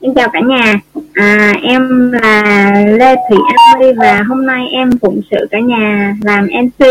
[0.00, 0.80] Xin chào cả nhà,
[1.14, 6.46] à, em là Lê Thị An và hôm nay em phụng sự cả nhà làm
[6.46, 6.86] MC.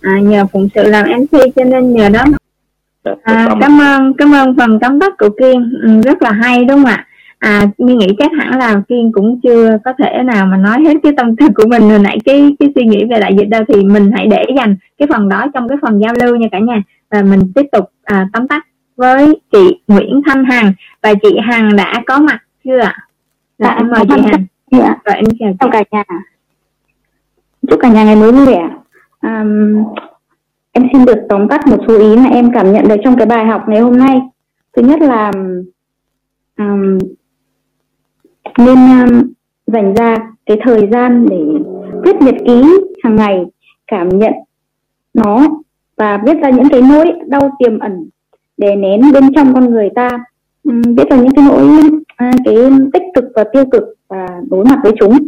[0.00, 2.24] À, nhờ phụng sự làm MC cho nên nhờ đó
[3.22, 4.12] à, cảm ơn.
[4.14, 5.72] cảm ơn phần tóm tắt của Kiên.
[5.82, 7.06] Ừ, rất là hay đúng không ạ?
[7.38, 10.94] À, mi nghĩ chắc hẳn là Kiên cũng chưa có thể nào mà nói hết
[11.02, 12.18] cái tâm tư của mình hồi nãy.
[12.24, 15.28] Cái cái suy nghĩ về đại dịch đâu thì mình hãy để dành cái phần
[15.28, 16.82] đó trong cái phần giao lưu nha cả nhà.
[17.10, 20.72] Và mình tiếp tục à, tóm tắt với chị Nguyễn Thanh Hằng
[21.02, 22.96] và chị Hằng đã có mặt chưa ạ?
[23.58, 24.46] Dạ, em mời chị Hằng.
[24.70, 24.96] Dạ.
[25.04, 26.04] Rồi em chào, chào cả nhà.
[27.70, 28.68] Chúc cả nhà ngày mới vui vẻ.
[29.22, 29.84] Um,
[30.72, 33.26] em xin được tóm tắt một số ý mà em cảm nhận được trong cái
[33.26, 34.20] bài học ngày hôm nay.
[34.76, 35.30] Thứ nhất là
[36.58, 36.98] um,
[38.58, 39.22] nên um,
[39.66, 41.44] dành ra cái thời gian để
[42.04, 42.62] viết nhật ký
[43.04, 43.44] hàng ngày
[43.86, 44.32] cảm nhận
[45.14, 45.48] nó
[45.96, 48.08] và viết ra những cái nỗi đau tiềm ẩn
[48.56, 50.08] đè nén bên trong con người ta.
[50.64, 51.80] Um, viết những cái nỗi
[52.16, 52.54] à, cái
[52.92, 55.18] tích cực và tiêu cực và đối mặt với chúng.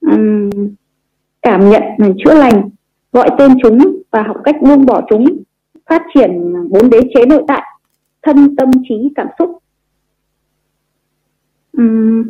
[0.00, 0.50] Um,
[1.42, 2.70] cảm nhận là chữa lành
[3.12, 3.78] gọi tên chúng
[4.10, 5.24] và học cách buông bỏ chúng
[5.86, 7.62] phát triển bốn đế chế nội tại
[8.22, 9.58] thân tâm trí cảm xúc.
[11.78, 12.28] Um,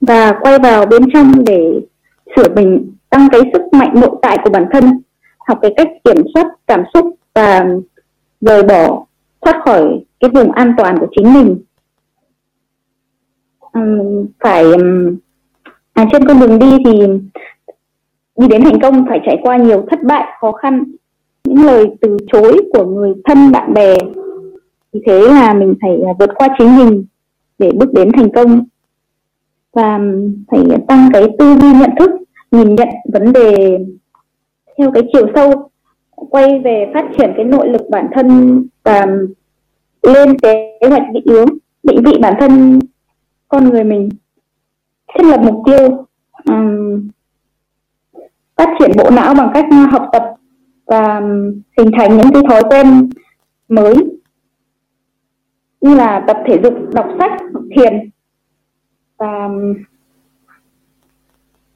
[0.00, 1.80] và quay vào bên trong để
[2.36, 5.00] sửa mình tăng cái sức mạnh nội tại của bản thân
[5.38, 7.66] học cái cách kiểm soát cảm xúc và
[8.40, 9.04] rời bỏ
[9.44, 11.58] thoát khỏi cái vùng an toàn của chính mình.
[13.72, 14.64] Um, phải
[15.92, 16.92] à, trên con đường đi thì
[18.36, 20.84] đi đến thành công phải trải qua nhiều thất bại khó khăn
[21.44, 23.96] những lời từ chối của người thân bạn bè.
[24.92, 27.04] Vì thế là mình phải à, vượt qua chính mình
[27.58, 28.64] để bước đến thành công.
[29.72, 30.00] Và
[30.50, 32.10] phải tăng cái tư duy nhận thức
[32.50, 33.78] nhìn nhận vấn đề
[34.78, 35.70] theo cái chiều sâu
[36.30, 38.28] quay về phát triển cái nội lực bản thân
[38.84, 39.06] và
[40.02, 41.48] lên kế hoạch định hướng
[41.82, 42.78] định vị bản thân
[43.48, 44.08] con người mình
[45.14, 46.06] thiết lập mục tiêu
[46.44, 47.08] um,
[48.56, 50.22] phát triển bộ não bằng cách học tập
[50.86, 51.20] và
[51.78, 53.10] hình thành những cái thói quen
[53.68, 53.94] mới
[55.80, 57.32] như là tập thể dục đọc sách
[57.76, 58.10] thiền.
[59.18, 59.48] Và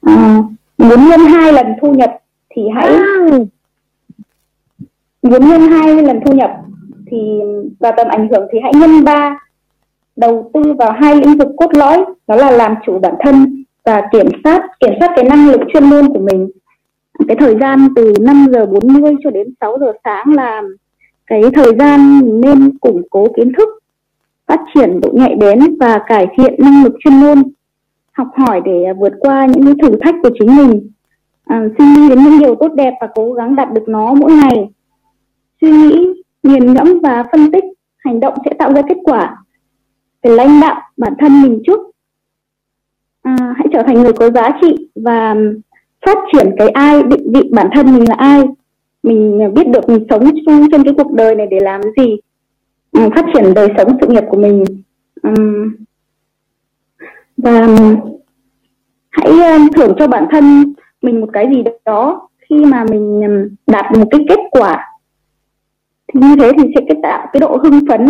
[0.05, 0.45] uh,
[0.77, 2.11] muốn nhân hai lần thu nhập
[2.49, 2.97] thì hãy
[5.21, 6.51] muốn nhân hai lần thu nhập
[7.11, 7.17] thì
[7.79, 9.39] và tầm ảnh hưởng thì hãy nhân ba
[10.15, 14.01] đầu tư vào hai lĩnh vực cốt lõi đó là làm chủ bản thân và
[14.11, 16.49] kiểm soát kiểm soát cái năng lực chuyên môn của mình.
[17.27, 20.61] Cái thời gian từ 5 giờ 40 cho đến 6 giờ sáng là
[21.27, 23.69] cái thời gian nên củng cố kiến thức
[24.47, 27.43] phát triển độ nhạy bén và cải thiện năng lực chuyên môn
[28.11, 30.89] học hỏi để vượt qua những cái thử thách của chính mình.
[31.45, 34.31] À, suy nghĩ đến những điều tốt đẹp và cố gắng đạt được nó mỗi
[34.31, 34.69] ngày.
[35.61, 37.63] Suy nghĩ nghiền ngẫm và phân tích
[37.97, 39.37] hành động sẽ tạo ra kết quả.
[40.23, 41.79] Phải lãnh đạo bản thân mình trước
[43.21, 45.35] à, hãy trở thành người có giá trị và
[46.05, 48.43] phát triển cái ai định vị bản thân mình là ai.
[49.03, 52.17] Mình biết được mình sống trong trên cái cuộc đời này để làm gì
[52.91, 54.63] ừ, phát triển đời sống sự nghiệp của mình.
[55.23, 55.75] Um,
[57.37, 57.67] và
[59.09, 63.21] hãy ờ, thưởng cho bản thân mình một cái gì đó khi mà mình
[63.67, 64.85] đạt một cái kết quả
[66.13, 68.05] thì như thế thì sẽ tạo cái độ hưng phấn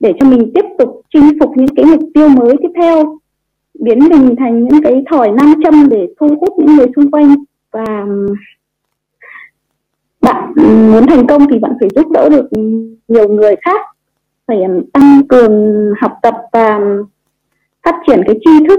[0.00, 3.18] để cho mình tiếp tục chinh phục những cái mục tiêu mới tiếp theo,
[3.80, 7.34] biến mình thành những cái thỏi nam châm để thu hút những người xung quanh.
[7.72, 8.06] Và
[10.20, 10.52] bạn
[10.90, 12.48] muốn thành công thì bạn phải giúp đỡ được
[13.08, 13.80] nhiều người khác,
[14.46, 14.58] phải
[14.92, 16.80] tăng cường học tập và
[17.82, 18.78] phát triển cái tri thức.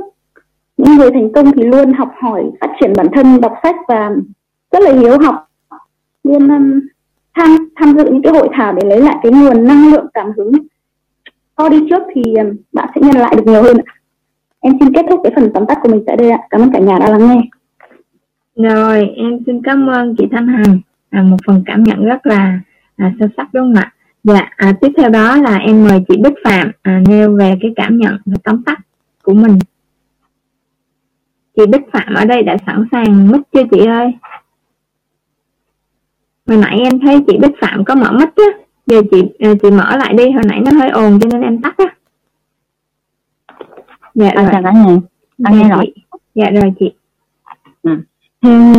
[0.77, 4.11] Những người thành công thì luôn học hỏi, phát triển bản thân, đọc sách và
[4.71, 5.35] rất là hiếu học.
[6.23, 6.47] Luôn
[7.37, 10.27] tham tham dự những cái hội thảo để lấy lại cái nguồn năng lượng cảm
[10.37, 10.51] hứng.
[11.57, 13.77] Cho đi trước thì um, bạn sẽ nhận lại được nhiều hơn
[14.59, 16.39] em xin kết thúc cái phần tóm tắt của mình tại đây ạ.
[16.49, 17.41] Cảm ơn cả nhà đã lắng nghe.
[18.55, 20.79] Rồi em xin cảm ơn chị Thanh Hằng.
[21.09, 22.59] À, một phần cảm nhận rất là
[22.95, 23.93] à, sâu sắc đúng không ạ?
[24.23, 27.73] Dạ à, tiếp theo đó là em mời chị Bích Phạm à, nêu về cái
[27.75, 28.79] cảm nhận và tóm tắt
[29.23, 29.59] của mình.
[31.57, 34.11] Chị Bích Phạm ở đây đã sẵn sàng mic chưa chị ơi?
[36.47, 38.43] Hồi nãy em thấy chị Bích Phạm có mở mic á.
[38.87, 40.31] Giờ chị ờ, chị mở lại đi.
[40.31, 41.95] Hồi nãy nó hơi ồn cho nên em tắt á.
[44.15, 44.49] Dạ à, rồi.
[44.51, 44.97] chào cả nhà.
[45.37, 45.93] Dạ, nghe rồi.
[46.35, 46.91] Dạ rồi chị.
[47.83, 47.97] À,
[48.41, 48.73] theo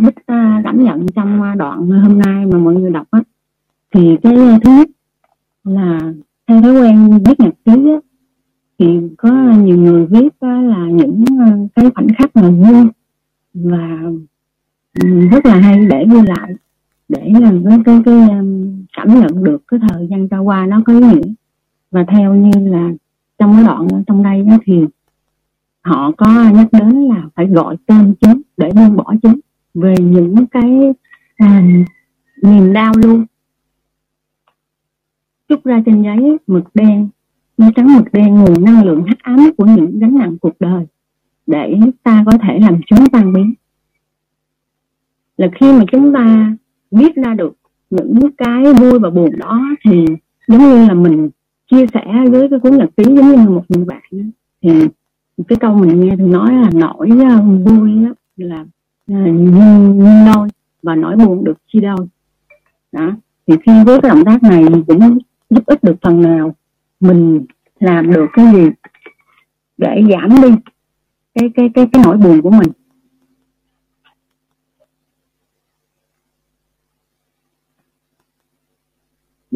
[0.00, 3.20] bích uh, cảm nhận trong đoạn hôm nay mà mọi người đọc á
[3.94, 4.32] thì cái
[4.64, 4.88] thứ nhất
[5.64, 6.00] là
[6.46, 8.00] theo thói quen viết nhật ký á
[8.78, 8.86] thì
[9.18, 11.24] có nhiều người viết là những
[11.74, 12.86] cái khoảnh khắc mà vui
[13.54, 13.98] và
[15.30, 16.54] rất là hay để ghi lại
[17.08, 18.14] để làm cái cái cái
[18.96, 21.32] cảm nhận được cái thời gian trôi qua nó có ý nghĩa.
[21.90, 22.90] Và theo như là
[23.38, 24.84] trong cái đoạn trong đây đó thì
[25.80, 29.40] họ có nhắc đến là phải gọi tên chúng để buông bỏ chúng
[29.74, 30.92] về những cái
[31.36, 31.62] à,
[32.42, 33.24] niềm đau luôn.
[35.48, 37.08] Chút ra trên giấy mực đen
[37.58, 40.86] nó trắng mực đen nguồn năng lượng hắc ám của những gánh nặng cuộc đời
[41.46, 43.54] để ta có thể làm chúng tan biến.
[45.36, 46.56] Là khi mà chúng ta
[46.90, 47.52] biết ra được
[47.90, 50.04] những cái vui và buồn đó thì
[50.48, 51.30] giống như là mình
[51.70, 54.24] chia sẻ với cái cuốn nhật ký giống như là một người bạn đó.
[54.62, 54.70] thì
[55.48, 58.60] cái câu mình nghe thì nói là nỗi ờ, vui đó là
[59.12, 59.94] uh, như,
[60.26, 60.48] nôi
[60.82, 62.06] và nỗi buồn được chia đôi
[62.92, 63.12] đó
[63.46, 65.18] thì khi với cái động tác này cũng
[65.50, 66.54] giúp ích được phần nào
[67.00, 67.44] mình
[67.80, 68.70] làm được cái gì
[69.78, 70.48] để giảm đi
[71.34, 72.68] cái cái cái cái nỗi buồn của mình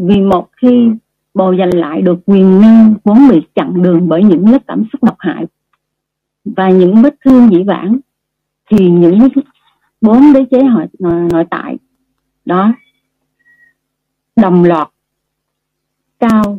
[0.02, 0.90] vì một khi
[1.34, 5.04] bồi dành lại được quyền năng vốn bị chặn đường bởi những lớp cảm xúc
[5.04, 5.46] độc hại
[6.44, 7.98] và những vết thương dĩ vãng
[8.70, 9.18] thì những
[10.00, 10.86] bốn đế chế nội,
[11.32, 11.76] nội tại
[12.44, 12.72] đó
[14.36, 14.88] đồng loạt
[16.18, 16.58] cao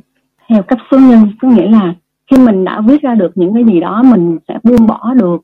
[0.49, 1.31] theo cấp số nhân.
[1.41, 1.95] Có nghĩa là
[2.31, 5.41] khi mình đã viết ra được những cái gì đó mình sẽ buông bỏ được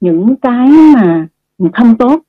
[0.00, 1.28] những cái mà
[1.72, 2.22] không tốt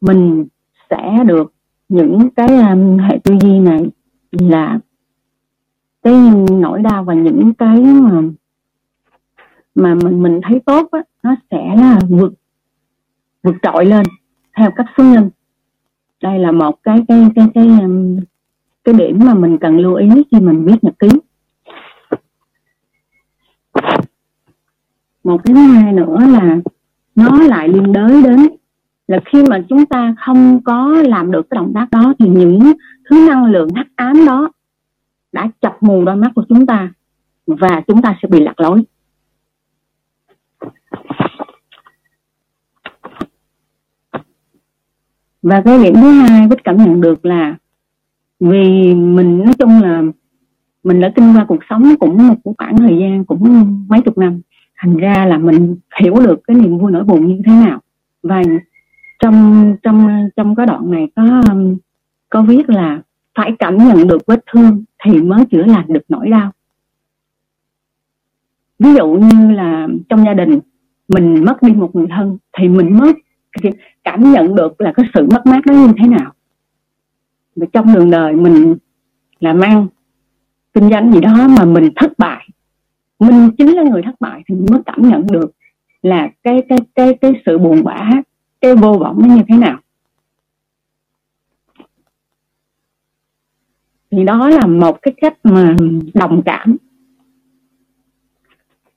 [0.00, 0.46] mình
[0.90, 1.53] sẽ được
[1.94, 3.86] những cái um, hệ tư duy này
[4.30, 4.78] là
[6.02, 6.14] cái
[6.50, 8.22] nỗi đau và những cái mà
[9.74, 12.34] mà mình mình thấy tốt á nó sẽ là vượt
[13.42, 14.02] vượt trội lên
[14.56, 15.30] theo cấp số nhân
[16.22, 17.88] đây là một cái cái cái cái cái,
[18.84, 21.08] cái điểm mà mình cần lưu ý khi mình viết nhật ký.
[25.24, 26.58] Một cái thứ hai nữa là
[27.14, 28.48] nó lại liên đới đến
[29.14, 32.72] là khi mà chúng ta không có làm được cái động tác đó thì những
[33.10, 34.50] thứ năng lượng hắc ám đó
[35.32, 36.92] đã chập mù đôi mắt của chúng ta
[37.46, 38.84] và chúng ta sẽ bị lạc lối.
[45.42, 47.56] Và cái điểm thứ hai bích cảm nhận được là
[48.40, 50.02] vì mình nói chung là
[50.84, 54.40] mình đã kinh qua cuộc sống cũng một khoảng thời gian cũng mấy chục năm,
[54.76, 57.80] thành ra là mình hiểu được cái niềm vui nỗi buồn như thế nào.
[58.22, 58.42] Và
[59.18, 61.42] trong trong trong cái đoạn này có
[62.28, 63.02] có viết là
[63.34, 66.52] phải cảm nhận được vết thương thì mới chữa lành được nỗi đau.
[68.78, 70.60] Ví dụ như là trong gia đình,
[71.08, 73.12] mình mất đi một người thân thì mình mới
[74.04, 76.32] cảm nhận được là cái sự mất mát đó như thế nào.
[77.56, 78.76] Và trong đường đời mình
[79.40, 79.86] làm ăn
[80.74, 82.48] kinh doanh gì đó mà mình thất bại,
[83.18, 85.50] mình chính là người thất bại thì mới cảm nhận được
[86.02, 88.10] là cái cái cái cái sự buồn bã
[88.64, 89.78] cái vô vọng nó như thế nào?
[94.10, 95.76] Thì đó là một cái cách mà
[96.14, 96.76] đồng cảm.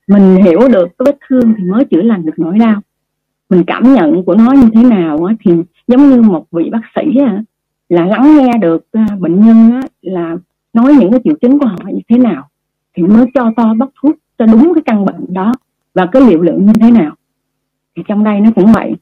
[0.06, 2.80] Mình hiểu được cái vết thương thì mới chữa lành được nỗi đau.
[3.50, 5.52] Mình cảm nhận của nó như thế nào thì
[5.86, 7.18] giống như một vị bác sĩ
[7.88, 10.36] là lắng nghe được à, bệnh nhân là
[10.72, 12.48] nói những cái triệu chứng của họ như thế nào
[12.94, 15.52] thì mới cho to bắt thuốc cho đúng cái căn bệnh đó
[15.94, 17.14] và cái liều lượng như thế nào.
[17.96, 18.94] Thì trong đây nó cũng vậy.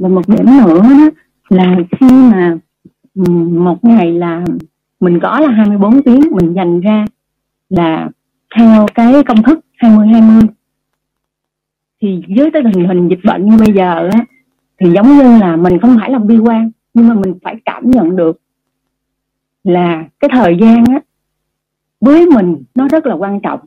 [0.00, 1.10] Và một điểm nữa đó
[1.48, 2.58] là khi mà
[3.50, 4.44] một ngày là
[5.00, 7.04] mình có là 24 tiếng, mình dành ra
[7.68, 8.08] là
[8.56, 10.42] theo cái công thức 20 20
[12.02, 14.24] thì với cái tình hình dịch bệnh như bây giờ á,
[14.78, 17.90] thì giống như là mình không phải là bi quan, nhưng mà mình phải cảm
[17.90, 18.40] nhận được
[19.64, 21.00] là cái thời gian á,
[22.00, 23.60] với mình nó rất là quan trọng.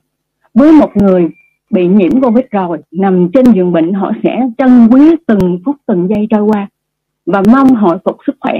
[0.53, 1.29] Với một người
[1.73, 6.07] bị nhiễm covid rồi nằm trên giường bệnh họ sẽ trân quý từng phút từng
[6.09, 6.67] giây trôi qua
[7.25, 8.59] và mong hồi phục sức khỏe.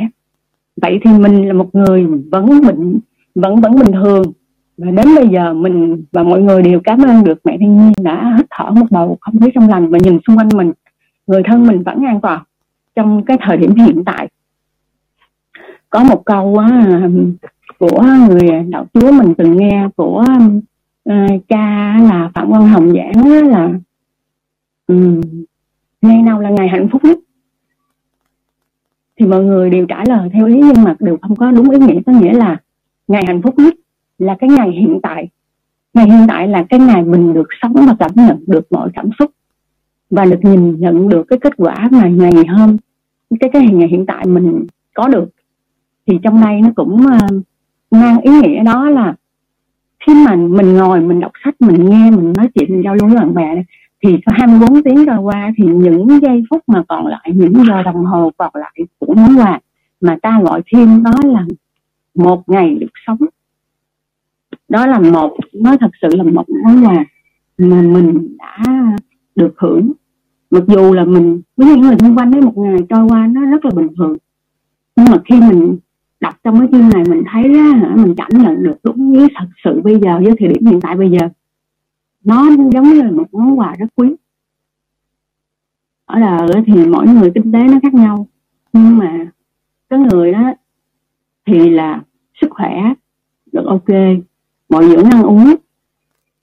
[0.82, 3.00] Vậy thì mình là một người vẫn bệnh
[3.36, 4.24] vẫn vẫn bình thường.
[4.78, 7.94] Và đến bây giờ mình và mọi người đều cảm ơn được mẹ thiên nhiên
[8.02, 10.72] đã hít thở một bầu không khí trong lành và nhìn xung quanh mình.
[11.28, 12.44] Người thân mình vẫn an toàn
[12.96, 14.30] trong cái thời điểm hiện tại.
[15.90, 17.02] Có một câu á,
[17.80, 20.26] của người đạo chúa mình từng nghe của
[21.04, 21.16] Ờ,
[21.50, 23.70] cha là phạm quang hồng giảng là
[24.88, 25.22] ừ, um,
[26.02, 27.20] ngày nào là ngày hạnh phúc nhất.
[29.20, 31.78] Thì mọi người đều trả lời theo lý nhưng mà đều không có đúng ý
[31.80, 32.58] nghĩa có nghĩa là
[33.08, 33.76] ngày hạnh phúc nhất
[34.18, 35.30] là cái ngày hiện tại.
[35.94, 39.10] Ngày hiện tại là cái ngày mình được sống và cảm nhận được mọi cảm
[39.20, 39.32] xúc
[40.10, 42.78] và được nhìn nhận được cái kết quả ngày ngày hôm
[43.40, 45.30] cái cái ngày hiện tại mình có được.
[46.08, 47.44] Thì trong đây nó cũng uh,
[47.92, 49.16] mang ý nghĩa đó là
[50.06, 53.08] khi mà mình ngồi, mình đọc sách, mình nghe, mình nói chuyện, mình giao lưu
[53.08, 53.64] với bạn bè
[54.04, 58.06] thì 24 tiếng trôi qua, thì những giây phút mà còn lại, những giờ đồng
[58.06, 59.60] hồ còn lại của món quà
[60.02, 61.46] mà ta gọi thêm đó là
[62.16, 63.18] một ngày được sống.
[64.70, 67.06] Đó là một nó thật sự là một món quà
[67.58, 68.74] mà mình đã
[69.36, 69.92] được hưởng.
[70.52, 73.42] Mặc dù là mình với những người xung quanh ấy một ngày trôi qua, nó
[73.46, 74.18] rất là bình thường.
[74.96, 75.78] Nhưng mà khi mình
[76.24, 79.48] đọc trong cái chương này mình thấy á, mình cảm nhận được đúng như thật
[79.64, 81.30] sự bây giờ với thời điểm hiện tại bây giờ.
[82.24, 84.16] Nó giống như là một món quà rất quý.
[86.06, 88.28] Ở đời thì mỗi người kinh tế nó khác nhau
[88.74, 89.28] nhưng mà
[89.90, 90.54] có người đó
[91.46, 92.02] thì là
[92.42, 92.94] sức khỏe
[93.52, 93.90] được ok
[94.70, 95.56] mọi dưỡng ăn uống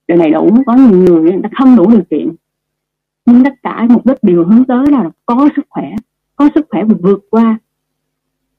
[0.08, 2.34] đời này đủ có nhiều người người ta không đủ điều kiện.
[3.26, 5.94] Nhưng tất cả mục đích đều hướng tới là có sức khỏe
[6.36, 7.58] có sức khỏe và vượt qua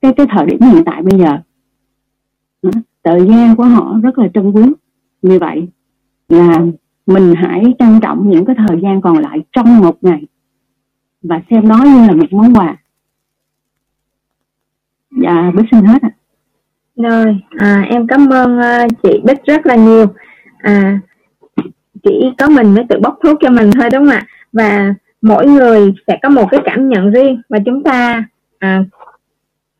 [0.02, 1.38] cái cái thời điểm hiện tại bây giờ.
[3.04, 4.64] Thời gian của họ rất là trân quý.
[5.22, 5.68] Như vậy
[6.30, 6.60] là
[7.06, 10.24] mình hãy trân trọng những cái thời gian còn lại trong một ngày
[11.22, 12.78] và xem nó như là một món quà.
[15.24, 16.12] Dạ bích xin hết ạ.
[16.96, 20.06] Rồi à, em cảm ơn uh, chị bích rất là nhiều.
[20.58, 21.00] À,
[22.04, 24.28] chỉ có mình mới tự bóc thuốc cho mình thôi đúng không ạ?
[24.54, 28.24] Và mỗi người sẽ có một cái cảm nhận riêng và chúng ta
[28.60, 28.86] à,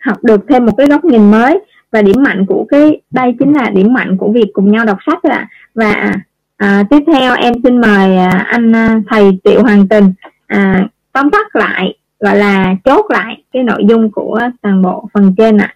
[0.02, 1.60] học được thêm một cái góc nhìn mới.
[1.92, 4.98] Và điểm mạnh của cái đây chính là điểm mạnh của việc cùng nhau đọc
[5.06, 5.48] sách ạ.
[5.76, 6.12] Và
[6.58, 10.14] à, tiếp theo em xin mời à, anh à, thầy triệu hoàng tình
[10.48, 15.36] à, tóm tắt lại gọi là chốt lại cái nội dung của toàn bộ phần
[15.38, 15.76] trên ạ.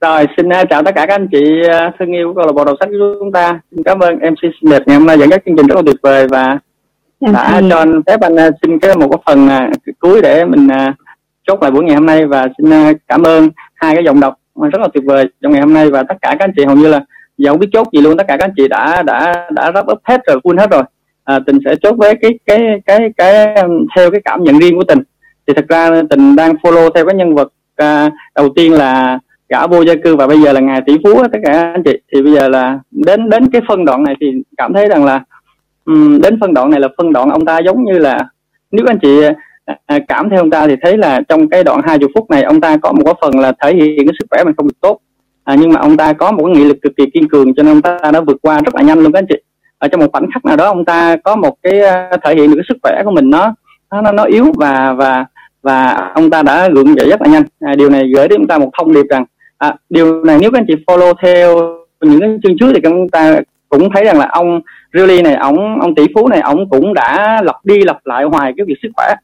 [0.00, 1.62] Rồi xin uh, chào tất cả các anh chị
[1.98, 3.60] thân yêu của câu lạc bộ đọc sách của chúng ta.
[3.70, 5.82] Xin cảm ơn mc sinh nhật ngày hôm nay dẫn dắt chương trình rất là
[5.86, 6.58] tuyệt vời và
[7.20, 9.48] đã cho phép anh xin cái một cái phần
[9.98, 10.68] cuối để mình
[11.46, 14.34] chốt lại buổi ngày hôm nay và xin ờ, cảm ơn hai cái giọng đọc
[14.72, 15.90] rất là tuyệt vời trong ngày hôm nay.
[15.90, 17.00] Và tất cả các anh chị hầu như là
[17.38, 19.92] giờ không biết chốt gì luôn tất cả các anh chị đã đã đã wrap
[19.92, 20.82] up hết rồi full hết rồi.
[21.24, 24.76] À, tình sẽ chốt với cái cái cái cái um, theo cái cảm nhận riêng
[24.76, 24.98] của tình.
[25.46, 29.66] Thì thật ra tình đang follow theo cái nhân vật à, đầu tiên là gã
[29.66, 31.98] vô gia cư và bây giờ là ngài tỷ phú tất cả anh chị.
[32.12, 35.20] Thì bây giờ là đến đến cái phân đoạn này thì cảm thấy rằng là
[35.84, 38.18] um, đến phân đoạn này là phân đoạn ông ta giống như là
[38.70, 39.20] nếu anh chị
[39.64, 42.42] À, à, cảm theo ông ta thì thấy là trong cái đoạn 20 phút này
[42.42, 44.80] ông ta có một cái phần là thể hiện cái sức khỏe mình không được
[44.80, 44.98] tốt.
[45.44, 47.62] À, nhưng mà ông ta có một cái nghị lực cực kỳ kiên cường cho
[47.62, 49.36] nên ông ta đã vượt qua rất là nhanh luôn các anh chị.
[49.78, 52.50] Ở trong một khoảnh khắc nào đó ông ta có một cái à, thể hiện
[52.50, 53.54] được cái sức khỏe của mình nó
[54.02, 55.24] nó nó yếu và và
[55.62, 57.42] và ông ta đã gượng dậy rất là nhanh.
[57.60, 59.24] À, điều này gửi đến chúng ta một thông điệp rằng
[59.58, 61.58] à, điều này nếu các anh chị follow theo
[62.00, 64.60] những cái chương trước thì chúng ta cũng thấy rằng là ông
[64.92, 68.52] really này ông ông tỷ phú này ông cũng đã lặp đi lặp lại hoài
[68.56, 69.14] cái việc sức khỏe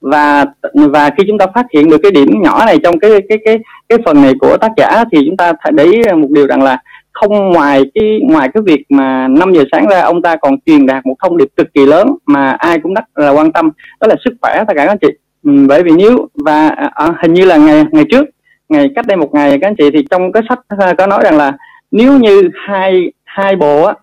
[0.00, 3.38] và và khi chúng ta phát hiện được cái điểm nhỏ này trong cái cái
[3.44, 6.62] cái cái phần này của tác giả thì chúng ta thấy đấy một điều rằng
[6.62, 6.78] là
[7.12, 10.86] không ngoài cái ngoài cái việc mà 5 giờ sáng ra ông ta còn truyền
[10.86, 14.06] đạt một thông điệp cực kỳ lớn mà ai cũng rất là quan tâm đó
[14.06, 15.08] là sức khỏe tất cả các anh chị.
[15.44, 18.24] Ừ, bởi vì nếu và à, à hình như là ngày ngày trước
[18.68, 21.20] ngày cách đây một ngày các anh chị thì trong cái sách à, có nói
[21.24, 21.52] rằng là
[21.90, 23.94] nếu như hai hai bộ á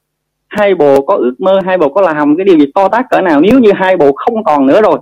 [0.48, 3.22] hai bộ có ước mơ hai bộ có làm cái điều gì to tác cỡ
[3.22, 5.00] nào nếu như hai bộ không còn nữa rồi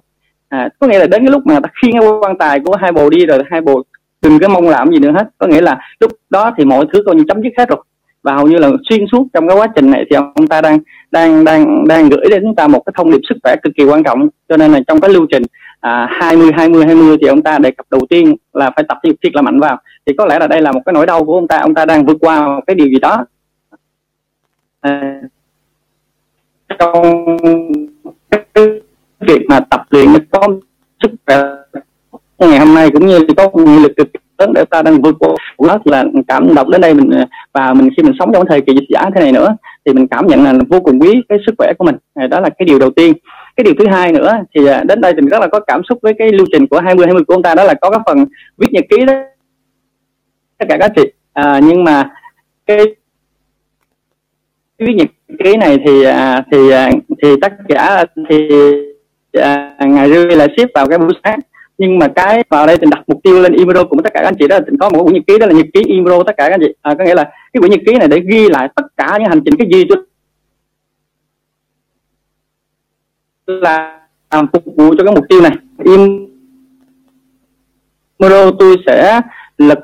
[0.51, 2.91] à, có nghĩa là đến cái lúc mà ta khiêng cái quan tài của hai
[2.91, 3.84] bồ đi rồi hai bồ
[4.22, 5.29] đừng cái mong làm gì nữa hết.
[5.38, 7.79] Có nghĩa là lúc đó thì mọi thứ coi như chấm dứt hết rồi.
[8.24, 10.79] Và hầu như là xuyên suốt trong cái quá trình này thì ông ta đang
[11.12, 13.84] đang đang đang gửi đến chúng ta một cái thông điệp sức khỏe cực kỳ
[13.84, 14.27] quan trọng.
[14.50, 15.43] Cho nên là trong cái lưu trình
[15.79, 19.08] à, 20 20 20 thì ông ta đề cập đầu tiên là phải tập thể
[19.08, 19.77] dục thiệt là mạnh vào.
[20.05, 21.58] Thì có lẽ là đây là một cái nỗi đau của ông ta.
[21.58, 23.25] Ông ta đang vượt qua một cái điều gì đó.
[24.81, 25.22] À,
[26.79, 27.38] trong
[29.34, 30.48] việc mà tập luyện có
[31.04, 31.44] sức khỏe.
[32.40, 34.08] Ngày hôm nay cũng như có nghị lực cực
[34.38, 35.30] lớn để ta đang vượt qua.
[35.68, 37.10] Đó là cảm động đến đây mình
[37.54, 40.08] và mình khi mình sống trong thời kỳ dịch giả thế này nữa thì mình
[40.08, 41.96] cảm nhận là vô cùng quý cái sức khỏe của mình.
[42.30, 43.14] Đó là cái điều đầu tiên.
[43.56, 46.00] Cái điều thứ hai nữa thì à, đến đây mình rất là có cảm xúc
[46.02, 47.56] với cái lưu trình của 20 20 của ông ta.
[47.56, 48.26] Đó là có cái phần
[48.58, 49.14] viết nhật ký đó.
[50.58, 52.10] Tất cả các chị à, nhưng mà
[52.66, 52.78] cái
[54.80, 55.08] viết nhật
[55.44, 56.92] ký này thì à, thì à,
[57.24, 58.48] thì tác giả thì
[59.34, 61.40] dạ, ngày rưỡi là ship vào cái buổi sáng.
[61.78, 64.28] Nhưng mà cái vào đây tình đặt mục tiêu lên imro của tất cả các
[64.28, 66.38] anh chị đó là có một quyển nhật ký đó là nhật ký imro tất
[66.38, 66.74] cả các anh chị.
[66.82, 69.30] À, có nghĩa là cái quyển nhật ký này để ghi lại tất cả những
[69.30, 69.98] hành trình cái gì tôi
[73.46, 74.00] là
[74.32, 75.52] làm phục vụ cho cái mục tiêu này.
[78.20, 79.22] Imro tôi sẽ
[79.58, 79.80] lập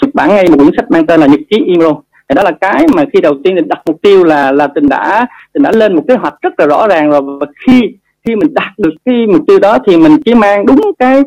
[0.00, 1.94] xuất bản ngay một quyển sách mang tên là nhật ký imro
[2.28, 4.88] thì đó là cái mà khi đầu tiên mình đặt mục tiêu là là tình
[4.88, 7.22] đã tình đã lên một kế hoạch rất là rõ ràng rồi.
[7.40, 7.80] Và khi
[8.26, 11.22] khi mình đạt được cái mục tiêu đó thì mình chỉ mang đúng cái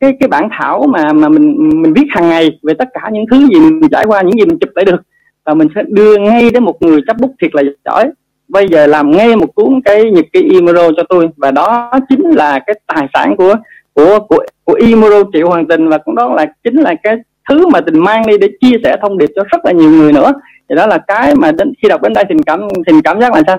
[0.00, 3.24] cái cái bản thảo mà mà mình mình viết hàng ngày về tất cả những
[3.30, 5.02] thứ gì mình trải qua, những gì mình chụp lại được.
[5.44, 8.10] Và mình sẽ đưa ngay đến một người chấp bút thiệt là giỏi.
[8.48, 11.28] Bây giờ làm ngay một cuốn cái nhật ký imoro cho tôi.
[11.36, 13.54] Và đó chính là cái tài sản của
[13.92, 15.88] của của của imoro triệu hoàng tình.
[15.88, 17.16] Và cũng đó là chính là cái
[17.48, 20.12] thứ mà tình mang đi để chia sẻ thông điệp cho rất là nhiều người
[20.12, 20.32] nữa.
[20.68, 23.32] Thì đó là cái mà đến, khi đọc đến đây tình cảm tình cảm giác
[23.34, 23.56] là sao?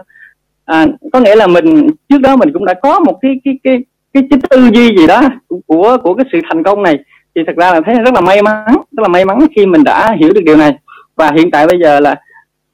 [0.66, 3.84] À, có nghĩa là mình trước đó mình cũng đã có một cái cái cái
[4.14, 5.22] cái, cái tư duy gì đó
[5.68, 7.00] của của cái sự thành công này.
[7.36, 9.84] Thì thật ra là thấy rất là may mắn rất là may mắn khi mình
[9.84, 10.76] đã hiểu được điều này.
[11.16, 12.16] Và hiện tại bây giờ là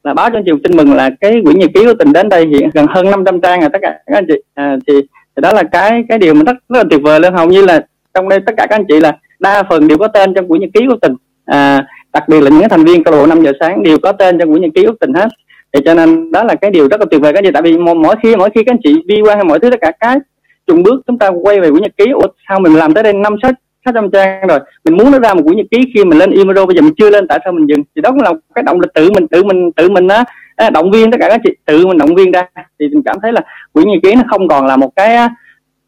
[0.03, 2.29] là báo cho anh chị tin mừng là cái quyển nhật ký của tình đến
[2.29, 4.36] đây hiện gần hơn 500 trang rồi tất cả các anh chị.
[4.53, 4.93] À, thì,
[5.36, 7.33] thì đó là cái cái điều mà rất rất là tuyệt vời luôn.
[7.33, 10.07] Hầu như là trong đây tất cả các anh chị là đa phần đều có
[10.07, 11.15] tên trong quyển nhật ký của tình.
[11.45, 14.12] À, đặc biệt là những thành viên câu lạc bộ 5 giờ sáng đều có
[14.12, 15.27] tên trong quyển nhật ký của tình hết
[15.73, 17.51] thì cho nên đó là cái điều rất là tuyệt vời các anh chị.
[17.53, 19.81] Tại vì mỗi khi mỗi khi các anh chị đi qua hay mọi thứ tất
[19.81, 20.17] cả cái
[20.67, 23.13] trùng bước, chúng ta quay về quyển nhật ký, ủa, sao mình làm tới đây
[23.13, 23.51] năm sáu
[23.85, 24.59] sáu trăm trang rồi?
[24.85, 26.93] Mình muốn nó ra một quyển nhật ký khi mình lên email bây giờ mình
[26.97, 27.83] chưa lên, tại sao mình dừng?
[27.95, 30.23] Thì đó cũng là cái động lực tự mình tự mình tự mình á
[30.73, 32.45] động viên tất cả các chị, tự mình động viên ra.
[32.79, 33.41] Thì mình cảm thấy là
[33.73, 35.17] quyển nhật ký nó không còn là một cái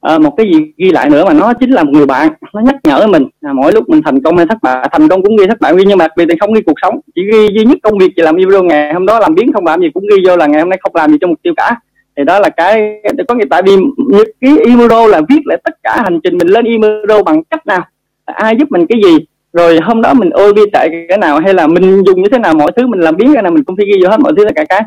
[0.03, 2.61] à, một cái gì ghi lại nữa mà nó chính là một người bạn nó
[2.61, 5.37] nhắc nhở mình à, mỗi lúc mình thành công hay thất bại thành công cũng
[5.37, 5.73] ghi thất bại.
[5.77, 8.11] Ghi nhưng mà vì thì không ghi cuộc sống chỉ ghi duy nhất công việc
[8.15, 10.45] chỉ làm email ngày hôm đó làm biến không làm gì cũng ghi vô là
[10.45, 11.75] ngày hôm nay không làm gì cho mục tiêu cả.
[12.17, 15.73] Thì đó là cái có nghĩa tại vì nhật ký email là viết lại tất
[15.83, 17.81] cả hành trình mình lên email bằng cách nào?
[18.25, 19.17] Ai giúp mình cái gì?
[19.53, 21.39] Rồi hôm đó mình ôi bi tệ cái nào?
[21.39, 22.53] Hay là mình dùng như thế nào?
[22.53, 24.45] Mọi thứ mình làm biến cái nào mình cũng phải ghi vô hết mọi thứ
[24.45, 24.81] tất cả cái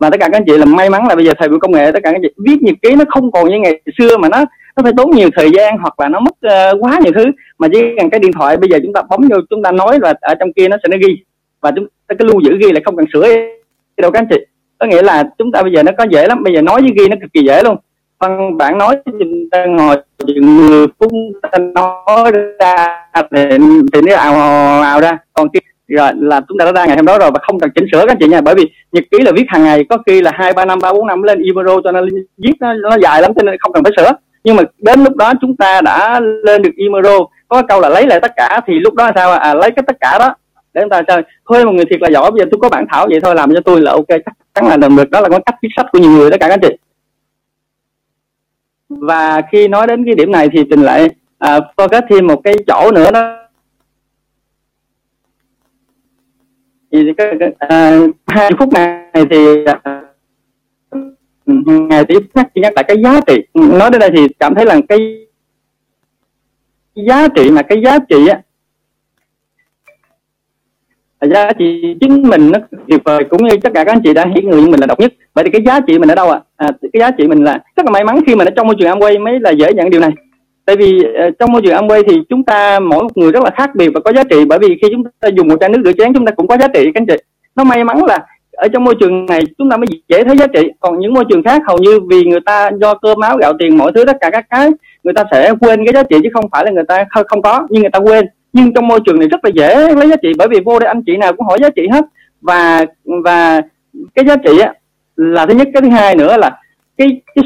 [0.00, 1.72] mà tất cả các anh chị là may mắn là bây giờ thời buổi công
[1.72, 4.16] nghệ tất cả các anh chị viết nhật ký nó không còn như ngày xưa
[4.16, 4.44] mà nó
[4.76, 7.24] nó phải tốn nhiều thời gian hoặc là nó mất uh, quá nhiều thứ.
[7.58, 9.98] Mà chỉ cần cái điện thoại bây giờ chúng ta bấm vô chúng ta nói
[10.02, 11.16] là ở trong kia nó sẽ nó ghi.
[11.60, 13.28] Và chúng ta cái lưu giữ ghi là không cần sửa
[13.96, 14.36] đâu các anh chị.
[14.78, 16.42] Có nghĩa là chúng ta bây giờ nó có dễ lắm.
[16.42, 17.76] Bây giờ nói với ghi nó cực kỳ dễ luôn.
[18.18, 19.96] Văn bản nói chúng ta ngồi
[20.26, 22.86] chừng 10 phút ta nói ra
[23.30, 23.40] thì,
[23.92, 24.34] thì nó ào
[24.82, 25.18] ào ra.
[25.32, 25.60] Còn kia
[25.94, 28.06] rồi là chúng ta đã ra ngày hôm đó rồi và không cần chỉnh sửa
[28.06, 28.40] các chị nha.
[28.40, 30.92] Bởi vì nhật ký là viết hàng ngày có khi là hai ba năm ba
[30.92, 32.04] bốn năm lên email cho nên
[32.38, 34.12] viết nó, nó dài lắm cho nên không cần phải sửa.
[34.44, 37.06] Nhưng mà đến lúc đó chúng ta đã lên được email
[37.48, 39.96] có câu là lấy lại tất cả thì lúc đó sao à lấy cái tất
[40.00, 40.34] cả đó.
[40.74, 42.86] Để chúng ta chơi thuê một người thiệt là giỏi bây giờ tôi có bản
[42.92, 45.10] thảo vậy thôi làm cho tôi là ok chắc chắn là làm được.
[45.10, 46.76] Đó là con cách viết sách của nhiều người tất cả các anh chị.
[48.88, 52.54] Và khi nói đến cái điểm này thì tình lại à, focus thêm một cái
[52.66, 53.36] chỗ nữa đó.
[57.02, 60.02] Thì cái, à, hai phút này thì à,
[61.66, 63.34] ngày tiếp nhắc nhắc lại cái giá trị.
[63.54, 65.26] Nói đến đây thì cảm thấy là cái
[66.94, 68.40] giá trị mà cái giá trị á
[71.26, 74.26] giá trị chính mình nó tuyệt vời cũng như tất cả các anh chị đã
[74.34, 75.12] hiểu người mình là độc nhất.
[75.34, 76.40] Vậy thì cái giá trị mình ở đâu ạ?
[76.56, 76.66] À?
[76.66, 78.76] à, cái giá trị mình là rất là may mắn khi mình ở trong môi
[78.78, 80.10] trường Amway mới là dễ nhận điều này
[80.66, 83.50] tại vì ờ, trong môi trường Amway thì chúng ta mỗi một người rất là
[83.56, 84.44] khác biệt và có giá trị.
[84.48, 86.56] Bởi vì khi chúng ta dùng một chai nước rửa chén chúng ta cũng có
[86.56, 87.16] giá trị các anh chị.
[87.56, 88.18] Nó may mắn là
[88.52, 90.70] ở trong môi trường này chúng ta mới dễ thấy giá trị.
[90.80, 93.78] Còn những môi trường khác hầu như vì người ta do cơm áo gạo tiền
[93.78, 94.70] mọi thứ tất cả các cái
[95.04, 97.66] người ta sẽ quên cái giá trị chứ không phải là người ta không có
[97.70, 98.26] nhưng người ta quên.
[98.52, 100.88] Nhưng trong môi trường này rất là dễ lấy giá trị bởi vì vô đây
[100.88, 102.04] anh chị nào cũng hỏi giá trị hết.
[102.40, 102.84] Và
[103.24, 103.60] và
[104.14, 104.72] cái giá trị á
[105.16, 105.68] là thứ nhất.
[105.72, 106.58] Cái thứ hai nữa là
[106.96, 107.44] cái, cái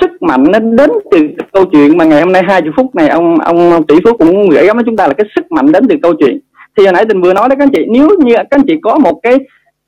[0.00, 1.18] sức mạnh nó đến từ
[1.52, 4.66] câu chuyện mà ngày hôm nay 20 phút này, ông ông tỷ phú cũng gửi
[4.66, 6.38] gắm với chúng ta là cái sức mạnh đến từ câu chuyện.
[6.76, 8.74] Thì hồi nãy tình vừa nói đó, các anh chị, nếu như các anh chị
[8.82, 9.38] có một cái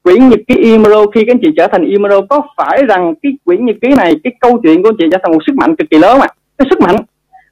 [0.03, 3.33] quyển nhật ký Imro, khi các anh chị trở thành Imro, có phải rằng cái
[3.45, 5.77] quyển nhật ký này, cái câu chuyện của anh chị trở thành một sức mạnh
[5.77, 6.27] cực kỳ lớn mà
[6.59, 6.97] cái sức mạnh.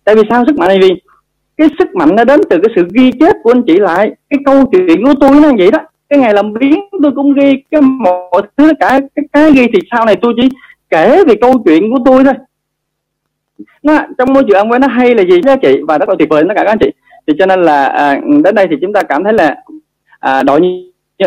[0.05, 0.69] Tại vì sao sức mạnh?
[0.69, 0.91] Này vì
[1.57, 4.39] cái sức mạnh nó đến từ cái sự ghi chép của anh chị lại, cái
[4.45, 5.79] câu chuyện của tôi nó vậy đó.
[6.09, 9.79] Cái ngày làm biến, tôi cũng ghi cái mọi thứ, cả cái cái ghi thì
[9.91, 10.49] sau này tôi chỉ
[10.91, 12.35] kể về câu chuyện của tôi thôi
[13.83, 15.41] nó trong môi trường Amway nó hay là gì?
[15.45, 16.45] Giá chị và rất là tuyệt vời.
[16.49, 16.91] Tất cả các anh chị.
[17.27, 19.57] Thì cho nên là à, đến đây thì chúng ta cảm thấy là
[20.21, 20.61] à, đội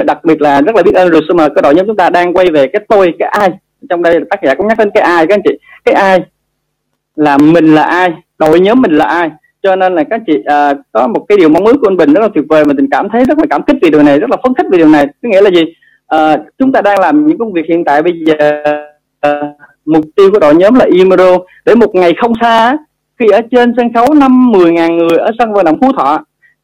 [0.05, 2.33] đặc biệt là rất là biết ơn rồi mà cái đội nhóm chúng ta đang
[2.33, 3.49] quay về cái tôi cái ai.
[3.89, 5.57] Trong đây tác giả cũng nhắc đến cái ai các anh chị.
[5.85, 6.21] Cái ai
[7.15, 9.31] là mình là ai đội nhóm mình là ai.
[9.63, 12.13] Cho nên là các chị à, có một cái điều mong ước của anh Bình
[12.13, 14.19] rất là tuyệt vời mà tình cảm thấy rất là cảm kích vì điều này
[14.19, 15.05] rất là phấn khích vì điều này.
[15.05, 15.61] Có nghĩa là gì?
[16.07, 18.63] À, chúng ta đang làm những công việc hiện tại bây giờ
[19.19, 19.31] à,
[19.91, 22.77] mục tiêu của đội nhóm là Imero để một ngày không xa
[23.19, 26.19] khi ở trên sân khấu năm mười ngàn người ở sân vận động Phú Thọ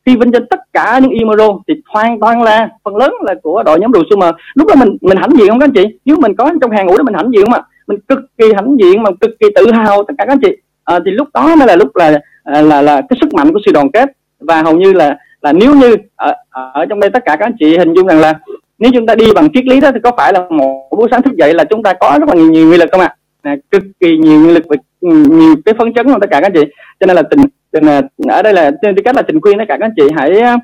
[0.06, 3.64] khi vinh danh tất cả những Imero thì hoàn toàn là phần lớn là của
[3.64, 6.00] đội nhóm đồ mà lúc đó mình mình hãnh diện không các anh chị?
[6.06, 8.78] Nếu mình có trong hàng ngũ đó mình hãnh diện mà mình cực kỳ hãnh
[8.80, 10.58] diện mà cực kỳ tự hào tất cả các anh chị.
[10.84, 12.12] À, thì lúc đó mới là lúc là
[12.44, 14.10] là, là là cái sức mạnh của sự đoàn kết.
[14.40, 17.56] Và hầu như là là nếu như ở, ở trong đây tất cả các anh
[17.60, 18.34] chị hình dung rằng là
[18.80, 21.22] nếu chúng ta đi bằng triết lý đó thì có phải là một buổi sáng
[21.22, 23.16] thức dậy là chúng ta có rất là nhiều, nhiều nguyên lực không ạ?
[23.42, 26.40] À, cực kỳ nhiều nguyên lực và ừ, nhiều cái phấn chấn của tất cả
[26.40, 26.64] các anh chị.
[27.00, 27.40] Cho nên là tình,
[27.72, 29.94] tình à, ở đây là trên tư cách là tình khuyên tất cả các anh
[29.96, 30.58] chị hãy à,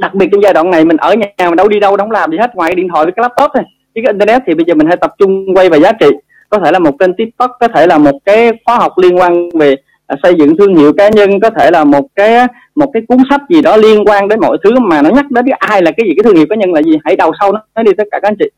[0.00, 2.30] đặc biệt trong giai đoạn này mình ở nhà mình đâu đi đâu đâu làm
[2.30, 3.64] gì hết ngoài cái điện thoại với cái laptop thôi.
[3.94, 6.06] Chứ cái internet thì bây giờ mình hãy tập trung quay vào giá trị.
[6.48, 9.48] Có thể là một kênh tiktok có thể là một cái khóa học liên quan
[9.50, 13.02] về À, xây dựng thương hiệu cá nhân có thể là một cái một cái
[13.08, 15.82] cuốn sách gì đó liên quan đến mọi thứ mà nó nhắc đến cái ai
[15.82, 17.92] là cái gì, cái thương hiệu cá nhân là gì, hãy đầu sau nó đi
[17.98, 18.50] tất cả các anh chị.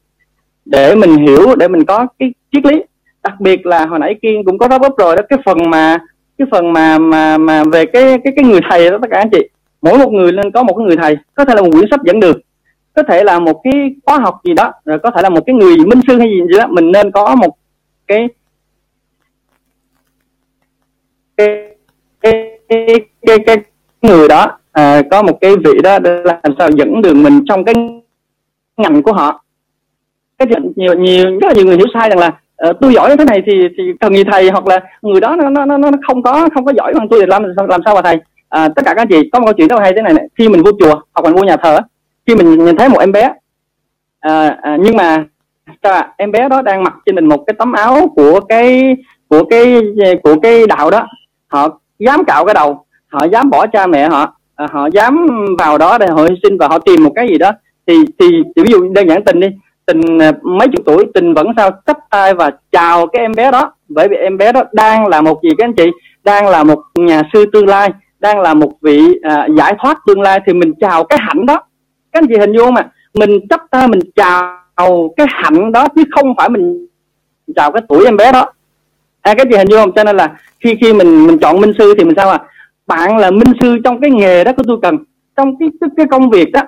[0.64, 2.82] Để mình hiểu, để mình có cái triết lý.
[3.22, 5.98] Đặc biệt là hồi nãy kiên cũng có đáp rồi đó, cái phần mà,
[6.38, 9.30] cái phần mà mà mà về cái cái cái người thầy đó, tất cả anh
[9.30, 9.48] chị.
[9.82, 12.00] Mỗi một người nên có một cái người thầy, có thể là một quyển sách
[12.04, 12.40] dẫn đường,
[12.94, 13.72] có thể là một cái
[14.04, 16.40] khóa học gì đó, rồi có thể là một cái người minh sư hay gì
[16.52, 17.56] gì đó, mình nên có một
[18.06, 18.28] cái
[21.36, 21.76] cái
[22.20, 22.86] cái cái,
[23.26, 23.56] cái, cái
[24.02, 27.64] người đó à, có một cái vị đó để làm sao dẫn đường mình trong
[27.64, 27.74] cái
[28.76, 29.44] ngành của họ.
[30.38, 32.28] Cái nhiều nhiều rất là nhiều người hiểu sai rằng là
[32.68, 34.50] uh, tôi giỏi thế này thì thì cần gì thầy?
[34.50, 37.26] Hoặc là người đó nó nó nó không có không có giỏi bằng tôi thì
[37.26, 38.16] làm làm sao mà thầy?
[38.48, 40.28] À, tất cả các chị có một câu chuyện rất là hay thế này, này
[40.38, 41.78] khi mình vô chùa hoặc mình vô nhà thờ
[42.26, 43.32] khi mình nhìn thấy một em bé
[44.20, 45.24] à, à, nhưng mà
[45.82, 48.96] sao em bé đó đang mặc trên mình một cái tấm áo của cái
[49.28, 49.82] của cái
[50.22, 51.06] của cái đạo đó
[51.46, 55.26] họ dám cạo cái đầu họ dám bỏ cha mẹ họ à, họ dám
[55.58, 57.50] vào đó để họ hy sinh và họ tìm một cái gì đó.
[57.86, 59.48] Thì thì, thì ví dụ đơn giản tình đi
[59.86, 63.50] tình à, mấy chục tuổi tình vẫn sao chấp tay và chào cái em bé
[63.50, 63.72] đó.
[63.88, 65.90] Bởi vì em bé đó đang là một gì các anh chị?
[66.24, 70.20] Đang là một nhà sư tương lai đang là một vị à, giải thoát tương
[70.20, 70.40] lai.
[70.46, 71.54] Thì mình chào cái hạnh đó.
[72.12, 74.58] Các anh chị hình dung mà mình chấp tay mình chào
[75.16, 76.86] cái hạnh đó chứ không phải mình
[77.56, 78.52] chào cái tuổi em bé đó
[79.30, 79.92] à, cái chị hình dung không?
[79.92, 82.38] Cho nên là khi khi mình mình chọn minh sư thì mình sao à
[82.86, 84.96] bạn là minh sư trong cái nghề đó của tôi cần
[85.36, 86.60] trong cái cái, cái công việc đó.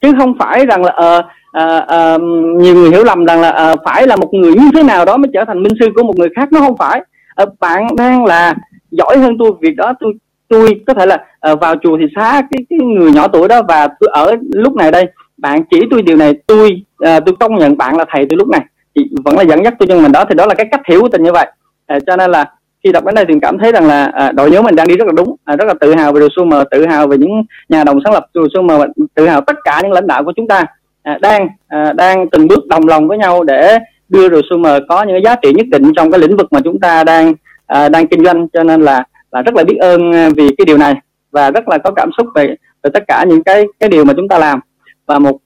[0.00, 1.24] Chứ không phải rằng là uh,
[1.58, 2.22] uh, uh,
[2.62, 5.16] nhiều người hiểu lầm rằng là uh, phải là một người như thế nào đó
[5.16, 6.52] mới trở thành minh sư của một người khác.
[6.52, 7.00] Nó không phải.
[7.42, 8.54] Uh, bạn đang là
[8.90, 10.12] giỏi hơn tôi việc đó tôi
[10.48, 13.62] tôi có thể là uh, vào chùa thì xá cái cái người nhỏ tuổi đó
[13.68, 15.06] và tôi ở lúc này đây.
[15.36, 18.48] Bạn chỉ tôi điều này tôi uh, tôi công nhận bạn là thầy tôi lúc
[18.48, 18.60] này.
[18.96, 21.00] Thì vẫn là dẫn dắt tôi nhưng mình đó thì đó là cái cách hiểu
[21.00, 21.46] của tình như vậy
[21.86, 22.52] à, cho nên là
[22.84, 24.96] khi đọc đến đây thì cảm thấy rằng là à, đội nhóm mình đang đi
[24.96, 27.42] rất là đúng à, rất là tự hào về đồ Summer tự hào về những
[27.68, 28.80] nhà đồng sáng lập đồ Summer
[29.14, 30.64] tự hào tất cả những lãnh đạo của chúng ta.
[31.02, 35.02] À, đang à, đang từng bước đồng lòng với nhau để đưa đồ Summer có
[35.02, 37.34] những giá trị nhất định trong cái lĩnh vực mà chúng ta đang
[37.66, 38.48] à, đang kinh doanh.
[38.48, 40.94] Cho nên là là rất là biết ơn à, vì cái điều này
[41.30, 44.12] và rất là có cảm xúc về về tất cả những cái cái điều mà
[44.16, 44.60] chúng ta làm.
[45.06, 45.38] Và một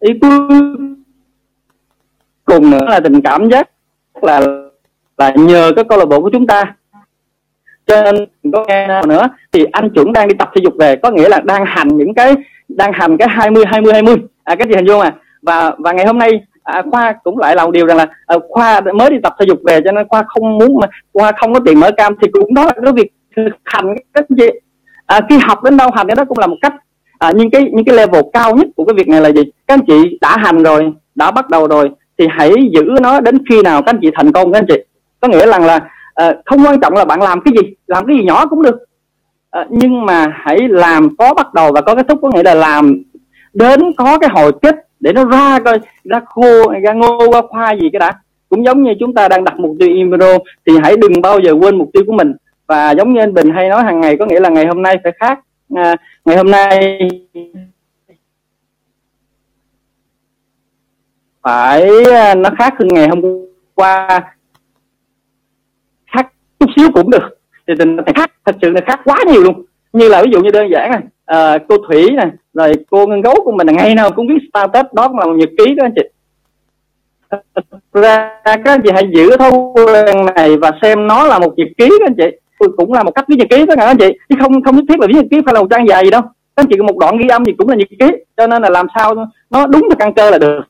[0.00, 0.30] ý cuối
[2.44, 3.68] cùng nữa là tình cảm giác
[4.22, 4.40] là
[5.18, 6.74] là nhờ các câu lạc bộ của chúng ta.
[7.86, 10.96] Cho nên có nghe nào nữa thì anh chuẩn đang đi tập thể dục về
[10.96, 12.34] có nghĩa là đang hành những cái
[12.68, 16.06] đang hành cái 20 20 20 à cái gì hình dung à và và ngày
[16.06, 16.30] hôm nay
[16.62, 19.58] à, khoa cũng lại làm điều rằng là à, khoa mới đi tập thể dục
[19.66, 22.54] về cho nên khoa không muốn mà khoa không có tiền mở cam thì cũng
[22.54, 24.46] đó là cái việc thực hành cái gì?
[25.06, 26.74] À, khi học đến đâu hành cái đó cũng là một cách.
[27.18, 29.42] À, nhưng cái những cái level cao nhất của cái việc này là gì?
[29.66, 33.38] Các anh chị đã hành rồi đã bắt đầu rồi thì hãy giữ nó đến
[33.50, 34.84] khi nào các anh chị thành công các anh chị.
[35.20, 35.76] Có nghĩa rằng là
[36.28, 38.76] uh, không quan trọng là bạn làm cái gì làm cái gì nhỏ cũng được.
[39.60, 42.54] Uh, nhưng mà hãy làm có bắt đầu và có kết thúc có nghĩa là
[42.54, 43.02] làm
[43.52, 47.78] đến có cái hồi kết để nó ra coi ra khô ra ngô ra khoai
[47.80, 48.12] gì cái đã.
[48.48, 51.52] Cũng giống như chúng ta đang đặt mục tiêu Imro thì hãy đừng bao giờ
[51.52, 52.32] quên mục tiêu của mình.
[52.66, 54.96] Và giống như anh Bình hay nói hàng ngày có nghĩa là ngày hôm nay
[55.02, 55.40] phải khác.
[55.74, 56.98] À, ngày hôm nay
[61.44, 63.20] phải à, nó khác hơn ngày hôm
[63.74, 64.20] qua.
[66.12, 67.38] Khác chút xíu cũng được.
[67.68, 69.64] Thì tình khác thật sự là khác quá nhiều luôn.
[69.92, 73.20] Như là ví dụ như đơn giản này à, cô thủy này rồi cô ngân
[73.20, 75.74] gấu của mình là ngày nào cũng viết status đó cũng là một nhật ký
[75.74, 76.02] đó anh chị.
[77.92, 81.68] Ra các anh chị hãy giữ thói quen này và xem nó là một nhật
[81.78, 82.36] ký đó anh chị.
[82.76, 84.18] Cũng là một cách viết nhật ký đó anh chị?
[84.28, 86.10] Chứ không không nhất thiết là viết nhật ký phải là một trang dài gì
[86.10, 86.22] đâu.
[86.22, 88.06] Các anh chị một đoạn ghi âm gì cũng là nhật ký.
[88.36, 89.14] Cho nên là làm sao
[89.50, 90.60] nó đúng được căn cơ là được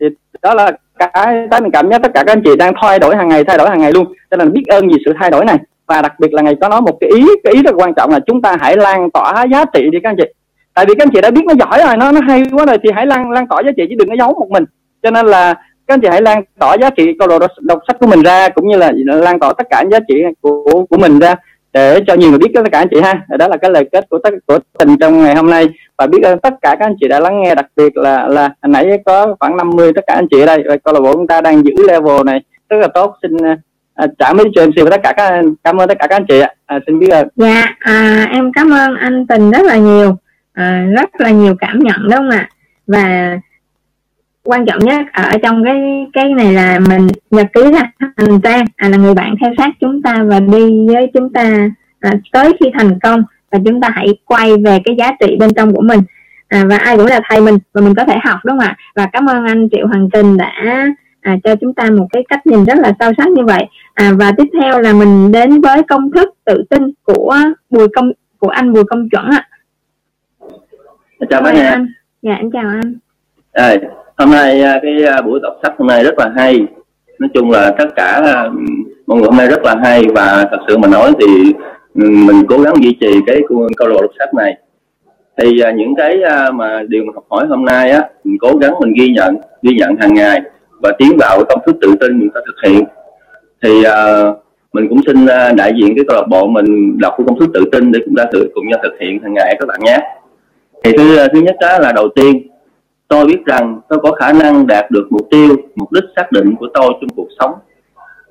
[0.00, 0.06] thì
[0.42, 1.10] đó là cái
[1.50, 3.58] cái mình cảm giác tất cả các anh chị đang thay đổi hàng ngày thay
[3.58, 4.06] đổi hàng ngày luôn.
[4.30, 5.58] Cho nên biết ơn vì sự thay đổi này.
[5.86, 8.10] Và đặc biệt là ngày có nói một cái ý cái ý rất quan trọng
[8.10, 10.24] là chúng ta hãy lan tỏa giá trị đi các anh chị.
[10.74, 12.78] Tại vì các anh chị đã biết nó giỏi rồi nó nó hay quá rồi
[12.82, 14.64] thì hãy lan lan tỏa giá trị chứ đừng có giấu một mình.
[15.02, 15.54] Cho nên là
[15.86, 18.48] các anh chị hãy lan tỏa giá trị câu đọc, đọc sách của mình ra
[18.48, 21.34] cũng như là lan tỏa tất cả giá trị của của mình ra
[21.72, 23.14] để cho nhiều người biết tất cả anh chị ha.
[23.38, 26.22] Đó là cái lời kết của tất của tình trong ngày hôm nay và biết
[26.22, 29.36] ơn tất cả các anh chị đã lắng nghe đặc biệt là là nãy có
[29.40, 30.64] khoảng 50 tất cả anh chị ở đây.
[30.68, 33.16] Và câu lạc bộ chúng ta đang giữ level này rất là tốt.
[33.22, 33.56] Xin à,
[33.94, 36.26] à trả mấy cho MC và tất cả các cảm ơn tất cả các anh
[36.28, 36.50] chị ạ.
[36.66, 37.28] À, xin biết ơn.
[37.36, 40.16] Dạ à, em cảm ơn anh tình rất là nhiều.
[40.52, 42.48] À, rất là nhiều cảm nhận đúng không ạ.
[42.86, 43.38] Và
[44.44, 48.64] quan trọng nhất ở trong cái cái này là mình nhật ký ra hành trang.
[48.76, 51.68] À, là người bạn theo sát chúng ta và đi với chúng ta
[52.00, 55.50] à, tới khi thành công và chúng ta hãy quay về cái giá trị bên
[55.56, 56.00] trong của mình.
[56.48, 58.76] À, và ai cũng là thầy mình và mình có thể học đúng không ạ?
[58.94, 60.52] Và cảm ơn anh triệu hoàng tình đã
[61.20, 63.64] à, cho chúng ta một cái cách nhìn rất là sâu sắc như vậy.
[63.94, 67.36] À, và tiếp theo là mình đến với công thức tự tin của
[67.70, 69.48] bùi công của anh bùi công chuẩn ạ.
[71.30, 71.78] Chào bác nha.
[72.22, 72.94] dạ anh chào anh.
[73.52, 73.74] À,
[74.16, 76.66] hôm nay à, cái à, buổi đọc sách hôm nay rất là hay.
[77.18, 78.50] Nói chung là tất cả à,
[79.06, 81.52] mọi người hôm nay rất là hay và thật sự mà nói thì
[81.96, 83.40] mình cố gắng duy trì cái
[83.76, 84.56] câu lạc đọc sách này.
[85.38, 88.56] Thì à, những cái à, mà điều mà học hỏi hôm nay á mình cố
[88.60, 90.40] gắng mình ghi nhận ghi nhận hàng ngày
[90.82, 92.84] và tiến vào cái công thức tự tin mình có thực hiện.
[93.62, 94.22] Thì à,
[94.72, 97.50] mình cũng xin à, đại diện cái câu lạc bộ mình đọc cái công thức
[97.54, 99.98] tự tin để chúng ta thử cùng nhau thực hiện hàng ngày các bạn nhé.
[100.84, 102.48] Thì thứ thứ nhất đó là đầu tiên
[103.08, 106.54] tôi biết rằng tôi có khả năng đạt được mục tiêu mục đích xác định
[106.56, 107.52] của tôi trong cuộc sống.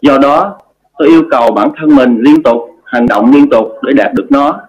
[0.01, 0.57] Do đó
[0.97, 4.25] tôi yêu cầu bản thân mình liên tục hành động liên tục để đạt được
[4.29, 4.61] nó.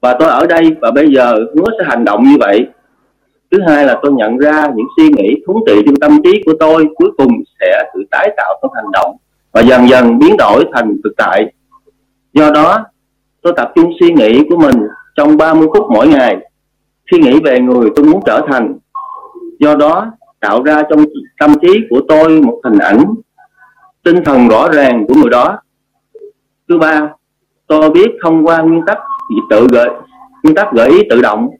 [0.00, 2.66] Và tôi ở đây và bây giờ hứa sẽ hành động như vậy.
[3.50, 6.52] Thứ hai là tôi nhận ra những suy nghĩ thú trị trong tâm trí của
[6.60, 9.16] tôi cuối cùng sẽ tự tái tạo trong hành động
[9.52, 11.52] và dần dần biến đổi thành thực tại.
[12.32, 12.84] Do đó,
[13.42, 14.74] tôi tập trung suy nghĩ của mình
[15.16, 16.36] trong 30 phút mỗi ngày.
[17.10, 18.78] Suy nghĩ về người tôi muốn trở thành,
[19.58, 20.06] do đó
[20.40, 21.04] tạo ra trong
[21.40, 23.04] tâm trí của tôi một hình ảnh
[24.02, 25.58] tinh thần rõ ràng của người đó.
[26.68, 27.08] Thứ ba
[27.68, 28.98] tôi biết thông qua nguyên tắc
[29.50, 29.90] tự gợi,
[30.42, 31.50] nguyên tắc gợi ý tự động.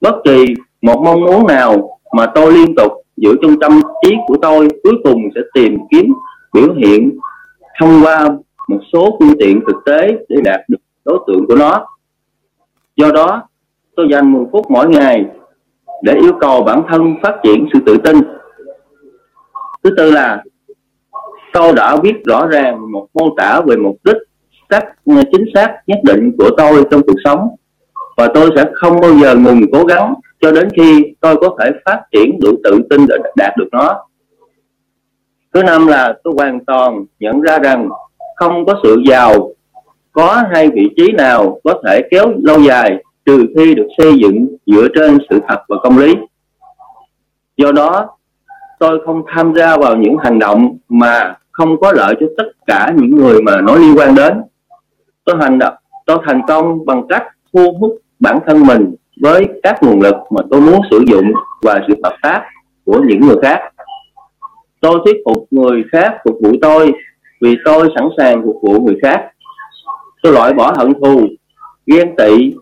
[0.00, 0.44] Bất kỳ
[0.82, 4.94] một mong muốn nào mà tôi liên tục giữ trong tâm trí của tôi, cuối
[5.04, 6.12] cùng sẽ tìm kiếm
[6.52, 7.18] biểu hiện
[7.80, 8.28] thông qua
[8.68, 11.86] một số phương tiện thực tế để đạt được đối tượng của nó.
[12.96, 13.42] Do đó,
[13.96, 15.24] tôi dành 10 phút mỗi ngày
[16.02, 18.16] để yêu cầu bản thân phát triển sự tự tin.
[19.82, 20.42] Thứ tư là,
[21.52, 24.16] tôi đã viết rõ ràng một mô tả về mục đích
[24.68, 24.84] cách
[25.32, 27.48] chính xác nhất định của tôi trong cuộc sống.
[28.16, 31.70] Và tôi sẽ không bao giờ ngừng cố gắng cho đến khi tôi có thể
[31.84, 34.06] phát triển đủ tự tin để đạt được nó.
[35.54, 37.88] Thứ năm là tôi hoàn toàn nhận ra rằng
[38.36, 39.50] không có sự giàu,
[40.12, 44.56] có hai vị trí nào có thể kéo lâu dài trừ khi được xây dựng
[44.66, 46.14] dựa trên sự thật và công lý.
[47.56, 48.16] Do đó,
[48.78, 52.92] tôi không tham gia vào những hành động mà không có lợi cho tất cả
[52.96, 54.42] những người mà nó liên quan đến
[55.24, 55.74] tôi hành động,
[56.06, 60.40] tôi thành công bằng cách thu hút bản thân mình với các nguồn lực mà
[60.50, 61.32] tôi muốn sử dụng
[61.62, 62.42] và sự hợp tác
[62.84, 63.60] của những người khác.
[64.80, 66.92] Tôi thuyết phục người khác phục vụ tôi
[67.40, 69.30] vì tôi sẵn sàng phục vụ người khác.
[70.22, 71.26] Tôi loại bỏ hận thù,
[71.86, 72.54] ghen tị,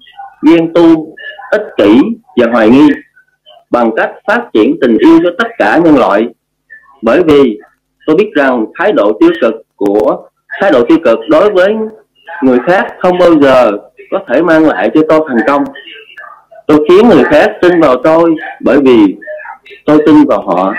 [0.42, 1.14] ghen tu
[1.51, 2.01] ích kỷ
[2.37, 2.88] và hoài nghi
[3.70, 6.29] bằng cách phát triển tình yêu cho tất cả nhân loại.
[7.03, 7.59] Bởi vì
[8.07, 10.29] tôi biết rằng thái độ tiêu cực của,
[10.61, 11.77] thái độ tiêu cực đối với
[12.43, 13.73] người khác không bao giờ
[14.11, 15.65] có thể mang lại cho tôi thành công.
[16.67, 19.17] Tôi khiến người khác tin vào tôi bởi vì
[19.87, 20.75] tôi tin vào họ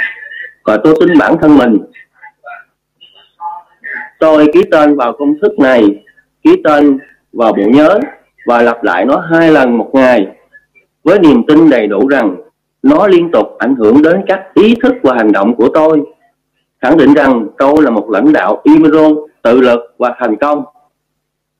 [0.63, 1.77] và tôi tin bản thân mình.
[4.19, 6.03] Tôi ký tên vào công thức này,
[6.43, 6.97] ký tên
[7.33, 7.99] vào bộ nhớ
[8.45, 10.27] và lặp lại nó hai lần một ngày
[11.03, 12.35] với niềm tin đầy đủ rằng
[12.83, 16.01] nó liên tục ảnh hưởng đến các ý thức và hành động của tôi.
[16.81, 19.09] Khẳng định rằng tôi là một lãnh đạo Imero
[19.41, 20.63] tự lực và thành công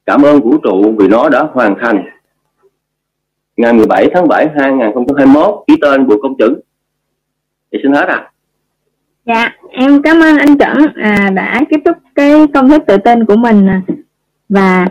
[0.06, 2.06] cảm ơn vũ trụ vì nó đã hoàn thành.
[3.58, 6.60] Ngày 17 tháng 7 2021 ký tên Bùi Công Chứng
[7.72, 8.30] thì dạ, xin hết à
[9.26, 10.78] dạ em cảm ơn anh Trần.
[10.96, 13.82] À, đã kết thúc cái công thức tự tin của mình à.
[14.50, 14.88] và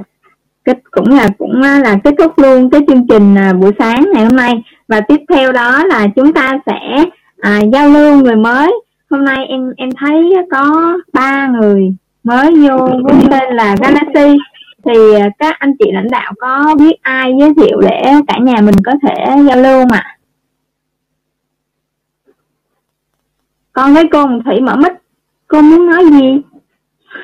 [0.65, 4.25] kết cũng là cũng là kết thúc luôn cái chương trình à, buổi sáng ngày
[4.25, 4.63] hôm nay.
[4.89, 7.05] Và tiếp theo đó là chúng ta sẽ
[7.41, 8.73] à, giao lưu người mới.
[9.11, 11.95] Hôm nay em em thấy có ba người
[12.25, 14.39] mới vô với tên là Galaxy
[14.85, 18.61] thì à, các anh chị lãnh đạo có biết ai giới thiệu để cả nhà
[18.61, 20.19] mình có thể giao lưu không ạ?
[23.73, 24.93] Con với cô Thủy mở mic,
[25.47, 26.41] cô muốn nói gì?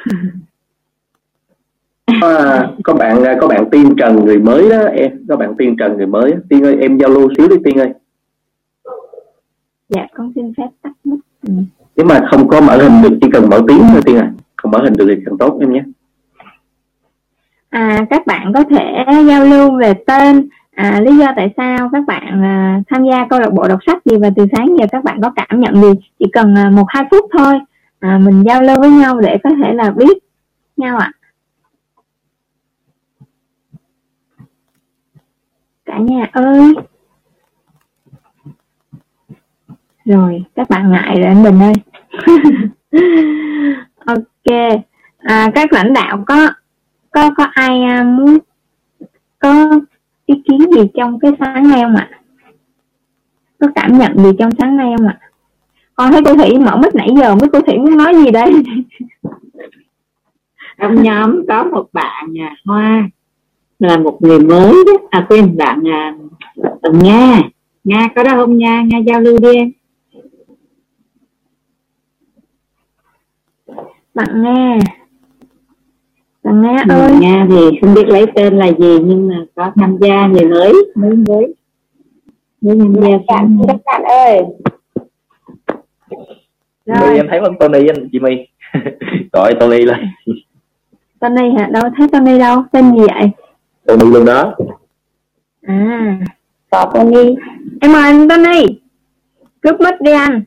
[2.21, 5.97] à, có bạn có bạn tiên trần người mới đó em có bạn tiên trần
[5.97, 7.93] người mới tiên ơi em giao lưu xíu đi tiên ơi
[9.89, 11.53] dạ con xin phép tắt mic ừ.
[11.97, 14.71] nếu mà không có mở hình được chỉ cần mở tiếng thôi tiên à không
[14.71, 15.83] mở hình được thì càng tốt em nhé
[17.71, 20.49] à, các bạn có thể giao lưu về tên.
[20.75, 24.05] À, lý do tại sao các bạn à, tham gia câu lạc bộ đọc sách
[24.05, 25.89] gì và từ sáng giờ các bạn có cảm nhận gì?
[26.19, 27.55] Chỉ cần à, một hai phút thôi.
[28.01, 30.19] À, mình giao lưu với nhau để có thể là biết
[30.77, 31.13] nhau ạ.
[35.85, 36.75] Cả nhà ơi.
[40.05, 41.73] Rồi các bạn ngại rồi anh Bình ơi.
[44.07, 44.57] Ok.
[45.19, 46.49] À, các lãnh đạo có
[47.19, 48.39] có có ai à, muốn
[49.39, 49.81] có
[50.27, 52.11] ý kiến gì trong cái sáng nay không ạ?
[53.59, 55.21] Có cảm nhận gì trong sáng nay không ạ?
[55.95, 58.53] Con thấy cô thủy mở mic nãy giờ mấy cô thủy muốn nói gì đây?
[60.79, 63.09] Trong nhóm có một bạn nhà hoa
[63.79, 64.93] là một người mới đó.
[65.11, 66.15] À quên bạn à,
[66.57, 67.43] bạn nga.
[67.85, 68.83] Nga có đó không nha?
[68.87, 69.73] Nga giao lưu đi em.
[74.15, 74.79] Bạn nga
[76.53, 77.13] nga ơi.
[77.21, 80.73] Nga thì không biết lấy tên là gì nhưng mà có tham gia người mới.
[80.95, 81.55] Mới mới.
[82.61, 84.41] Mới tham gia bạn các bạn ơi.
[86.87, 87.17] Rồi.
[87.17, 88.47] em thấy con Tony anh chị My.
[89.33, 89.97] Gọi Tony lên.
[91.21, 91.69] Tony hả?
[91.73, 92.63] Đâu thấy Tony đâu?
[92.73, 93.31] Tên gì vậy?
[93.87, 94.55] Tony luôn đó.
[95.63, 96.19] À.
[96.71, 97.35] Có Tony.
[97.81, 98.67] Em mời anh Tony.
[99.61, 100.43] Cướp mất đi anh.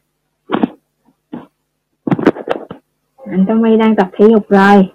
[3.31, 4.89] Anh Tony đang tập thể dục rồi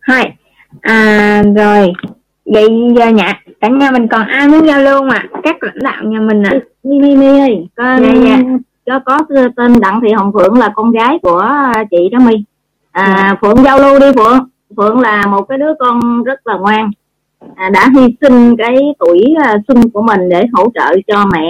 [0.00, 0.36] hai.
[0.80, 1.92] À rồi.
[2.44, 6.02] Vậy giờ nhạc cả nhà mình còn ai muốn giao lưu mà các lãnh đạo
[6.04, 6.52] nhà mình à
[6.82, 8.36] mi mi ơi con dạ,
[8.86, 8.98] dạ.
[9.06, 9.18] có có
[9.56, 11.48] tên đặng thị hồng phượng là con gái của
[11.90, 12.34] chị đó mi
[12.92, 13.34] à, dạ.
[13.40, 14.48] phượng giao lưu đi phượng.
[14.76, 16.90] Phượng là một cái đứa con rất là ngoan.
[17.54, 21.48] À, đã hy sinh cái tuổi uh, xuân của mình để hỗ trợ cho mẹ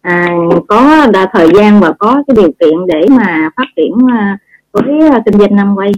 [0.00, 0.28] à,
[0.68, 3.92] có thời gian và có cái điều kiện để mà phát triển
[4.72, 5.92] với uh, kinh doanh năm quay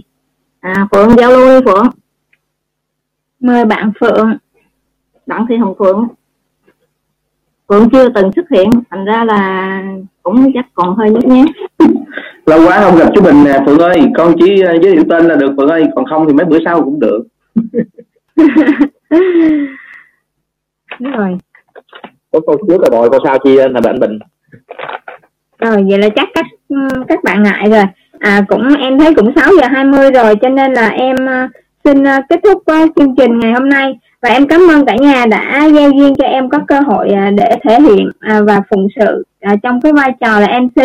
[0.61, 1.87] à, phượng giao lưu đi phượng.
[3.39, 4.37] Mời bạn phượng.
[5.25, 6.07] Đặng thị hồng phượng.
[7.69, 9.83] Phượng chưa từng xuất hiện thành ra là
[10.23, 11.47] cũng chắc còn hơi nhút nhát.
[12.45, 14.01] Lâu quá không gặp chú bình nè phượng ơi.
[14.17, 15.85] Con chỉ giới thiệu tên là được phượng ơi.
[15.95, 17.23] Còn không thì mấy bữa sau cũng được.
[20.99, 21.37] Đúng rồi.
[22.31, 24.19] Có câu trước là bồi câu sau chia là bạn bình.
[25.59, 26.45] Rồi vậy là chắc các
[27.07, 27.83] các bạn ngại rồi
[28.21, 31.47] à cũng em thấy cũng 6 giờ 20 rồi cho nên là em ờ,
[31.83, 33.99] xin ờ, kết thúc ờ, chương trình ngày hôm nay.
[34.21, 37.57] Và em cảm ơn cả nhà đã giao duyên cho em có cơ hội để
[37.63, 39.23] thể hiện và phụng sự
[39.63, 40.83] trong cái vai trò là MC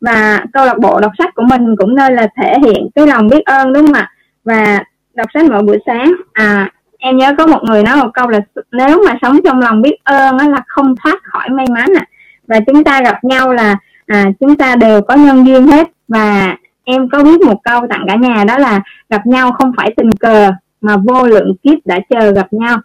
[0.00, 3.28] và câu lạc bộ đọc sách của mình cũng nên là thể hiện cái lòng
[3.28, 4.12] biết ơn đúng không ạ?
[4.44, 4.82] Và
[5.14, 8.40] đọc sách mỗi buổi sáng à em nhớ có một người nói một câu là
[8.72, 12.04] nếu mà sống trong lòng biết ơn đó là không thoát khỏi may mắn à.
[12.46, 15.88] và chúng ta gặp nhau là à, chúng ta đều có nhân duyên hết.
[16.08, 16.56] Và
[16.90, 20.12] em có biết một câu tặng cả nhà đó là gặp nhau không phải tình
[20.12, 22.78] cờ mà vô lượng kiếp đã chờ gặp nhau.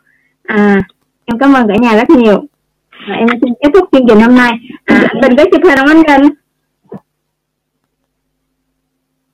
[0.44, 0.82] À
[1.26, 2.44] em cảm ơn cả nhà rất nhiều.
[3.10, 4.52] Và em xin kết thúc chương trình hôm nay.
[4.86, 6.32] À, tình có chụp hình không anh Đình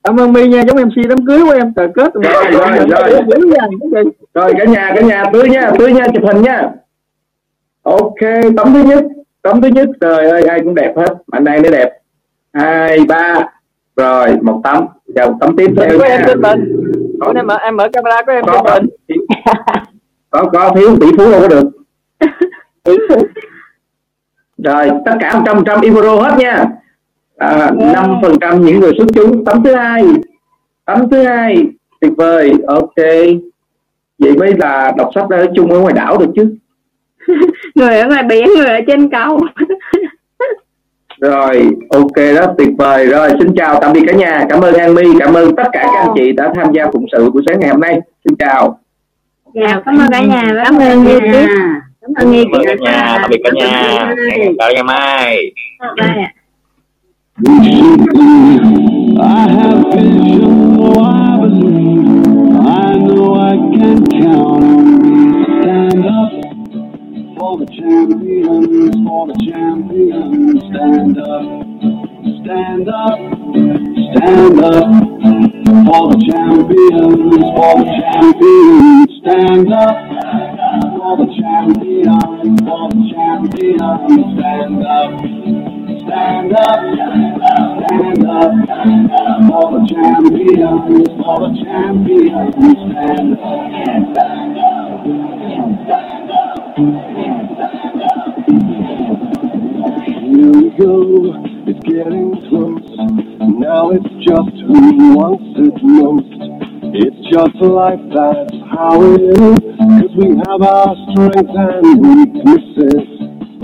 [0.04, 2.14] cảm ơn My nha giống MC đám cưới của em cờ kết.
[2.14, 3.24] Rồi rồi rồi.
[4.34, 6.70] Rồi cả nhà cả nhà tươi nha tươi nha chụp hình nha.
[7.82, 8.20] Ok
[8.56, 9.04] tấm thứ nhất
[9.42, 9.88] tấm thứ nhất.
[10.00, 11.90] Trời ơi ai cũng đẹp hết anh này nó đẹp.
[12.52, 13.34] Hai ba
[14.00, 14.86] rồi một tấm.
[15.14, 15.70] Chào tấm tiếp.
[15.76, 16.04] Theo nha.
[16.04, 16.80] em tên mình
[17.20, 18.88] có em mở em mở camera của em có mình.
[20.30, 20.72] Có có.
[20.74, 21.70] Thiếu tỷ phú đâu có được.
[24.64, 26.64] Rồi tất cả một trăm trăm euro hết nha.
[27.36, 29.44] À, năm phần trăm những người xuất chúng.
[29.44, 30.04] Tấm thứ hai.
[30.84, 31.66] Tấm thứ hai.
[32.00, 32.52] Tuyệt vời.
[32.66, 32.96] Ok.
[34.18, 36.56] Vậy mới là đọc sách ở chung ở ngoài đảo được chứ.
[37.74, 39.40] Người ở ngoài biển người ở trên cầu
[41.20, 43.06] rồi ok đó tuyệt vời.
[43.06, 44.46] Rồi xin chào tạm biệt cả nhà.
[44.48, 47.06] Cảm ơn an my cảm ơn tất cả các anh chị đã tham gia phụng
[47.12, 48.00] sự buổi sáng ngày hôm nay.
[48.24, 48.78] Xin chào.
[49.54, 50.44] Dạ cảm ơn cả nhà.
[50.64, 51.18] Cảm ơn như
[52.00, 53.18] cảm ơn như cả nhà.
[53.20, 54.14] Tạm biệt cả nhà.
[54.30, 55.52] Hẹn gặp lại ngày mai.
[55.96, 56.32] Bye.
[59.22, 62.04] I have vision, oh I believe.
[62.66, 64.79] I know I can count on
[67.80, 70.60] champions, for the champions.
[70.68, 71.42] Stand up,
[72.44, 73.18] stand up,
[74.12, 74.90] stand up
[75.88, 79.08] for the champions, for the champions.
[79.20, 79.96] Stand up
[80.96, 84.28] for the champions, for the champions.
[84.36, 85.10] Stand up.
[86.00, 86.80] Stand up,
[87.86, 88.52] stand up,
[89.48, 93.60] for the champions, for the champions, stand up,
[94.10, 95.04] stand up,
[95.86, 97.49] stand up.
[100.40, 101.36] Here we go,
[101.68, 102.80] it's getting close.
[103.60, 106.32] Now it's just who wants it most.
[106.96, 109.60] It's just life, that's how it is.
[110.00, 113.04] Cause we have our strengths and weaknesses.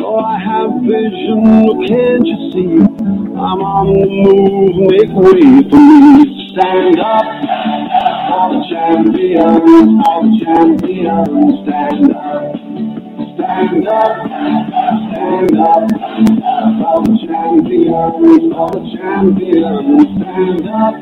[0.04, 2.76] Oh, I have vision, can't you see?
[2.76, 6.28] I'm on the move, make way for me.
[6.52, 7.24] Stand up
[8.28, 11.56] for the champions, for the champions.
[11.64, 12.52] Stand up,
[13.32, 14.75] stand up,
[15.26, 15.90] stand up
[16.78, 20.02] for the champions, for the champions.
[20.16, 20.94] Stand up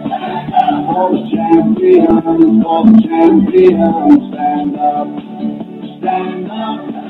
[0.88, 4.20] for the champions, for the champions.
[4.32, 5.08] Stand up,
[5.98, 7.04] stand up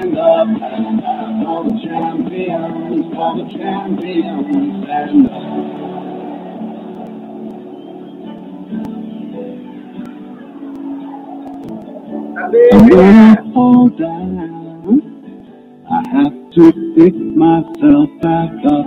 [0.00, 0.48] stand up
[1.46, 5.80] All the champions, all the champions stand up.
[12.72, 14.69] I fall down,
[15.92, 18.86] I have to pick myself back up.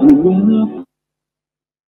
[0.00, 0.81] And when I